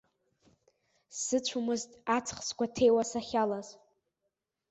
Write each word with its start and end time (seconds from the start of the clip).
Сзыцәомызт 1.15 1.91
аҵх 2.15 2.37
сгәаҭеиуа 2.47 3.03
сахьалаз. 3.09 3.67